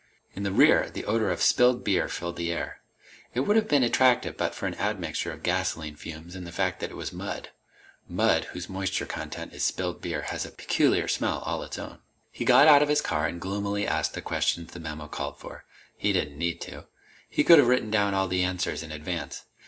In 0.33 0.41
the 0.41 0.51
rear, 0.51 0.89
the 0.89 1.05
odor 1.05 1.29
of 1.29 1.43
spilled 1.43 1.83
beer 1.83 2.07
filled 2.07 2.35
the 2.35 2.51
air. 2.51 2.81
It 3.35 3.41
would 3.41 3.55
have 3.55 3.67
been 3.67 3.83
attractive 3.83 4.35
but 4.35 4.55
for 4.55 4.65
an 4.65 4.73
admixture 4.79 5.31
of 5.31 5.43
gasoline 5.43 5.95
fumes 5.95 6.35
and 6.35 6.47
the 6.47 6.51
fact 6.51 6.79
that 6.79 6.89
it 6.89 6.95
was 6.97 7.13
mud. 7.13 7.49
Mud 8.09 8.45
whose 8.45 8.67
moisture 8.67 9.05
content 9.05 9.53
is 9.53 9.63
spilled 9.63 10.01
beer 10.01 10.23
has 10.23 10.43
a 10.43 10.49
peculiar 10.49 11.07
smell 11.07 11.43
all 11.45 11.61
its 11.61 11.77
own. 11.77 11.99
He 12.31 12.43
got 12.45 12.67
out 12.67 12.81
of 12.81 12.89
his 12.89 12.99
car 12.99 13.27
and 13.27 13.39
gloomily 13.39 13.85
asked 13.85 14.15
the 14.15 14.23
questions 14.23 14.71
the 14.71 14.79
memo 14.79 15.07
called 15.07 15.37
for. 15.37 15.65
He 15.95 16.11
didn't 16.11 16.35
need 16.35 16.61
to. 16.61 16.87
He 17.29 17.43
could 17.43 17.59
have 17.59 17.67
written 17.67 17.91
down 17.91 18.15
all 18.15 18.27
the 18.27 18.41
answers 18.43 18.81
in 18.81 18.91
advance. 18.91 19.45